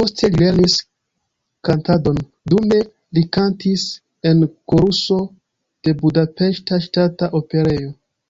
[0.00, 0.76] Poste li lernis
[1.68, 2.20] kantadon,
[2.52, 2.78] dume
[3.18, 3.84] li kantis
[4.32, 4.42] en
[4.74, 5.20] koruso
[5.90, 7.94] de Budapeŝta Ŝtata Operejo.